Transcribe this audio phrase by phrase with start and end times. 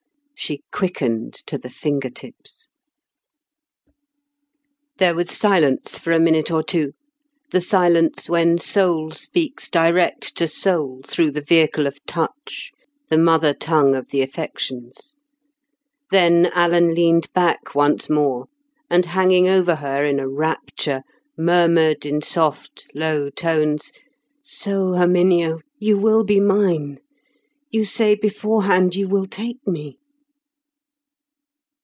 [0.43, 2.67] She quickened to the finger tips.
[4.97, 11.01] There was silence for a minute or two—the silence when soul speaks direct to soul
[11.05, 12.71] through the vehicle of touch,
[13.09, 15.13] the mother tongue of the affections.
[16.09, 18.47] Then Alan leaned back once more,
[18.89, 21.03] and hanging over her in a rapture
[21.37, 23.91] murmured in soft low tones,
[24.41, 26.97] "So, Herminia, you will be mine!
[27.69, 29.99] You say beforehand you will take me."